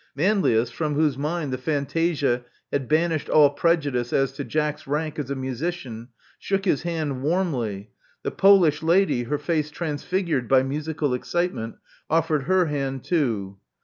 [0.15, 5.29] Manlius, from whose mind the fantasia had banished all prejudice as to Jack's rank as
[5.29, 6.07] a musician,
[6.39, 7.91] shook his hand warmly.
[8.23, 11.75] The Polish lady, her face transfigured by musical excitement,
[12.09, 13.59] offered her hand too.